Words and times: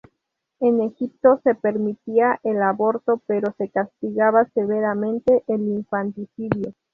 En 0.59 0.81
Egipto 0.81 1.39
se 1.43 1.53
permitía 1.53 2.39
el 2.41 2.63
aborto 2.63 3.21
pero 3.27 3.53
se 3.59 3.69
castigaba 3.69 4.49
severamente 4.55 5.43
el 5.45 5.61
infanticidio. 5.67 6.73